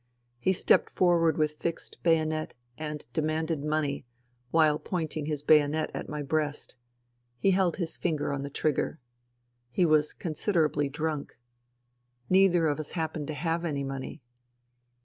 [0.39, 4.03] He stepped forward with fixed bayonet and demanded money,
[4.49, 6.75] while pointing his bayonet at my breast;
[7.37, 8.99] he held his finger on the trigger.
[9.69, 11.37] He was considerably drunk.
[12.31, 14.23] Neither of us happened to have any money.